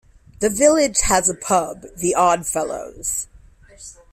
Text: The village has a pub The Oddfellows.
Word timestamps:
The 0.39 0.49
village 0.49 1.01
has 1.01 1.29
a 1.29 1.35
pub 1.35 1.85
The 1.95 2.15
Oddfellows. 2.15 3.27